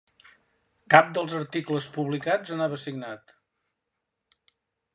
Cap 0.93 1.11
dels 1.17 1.35
articles 1.41 1.89
publicats 1.97 2.55
anava 2.57 2.79
signat. 2.87 3.37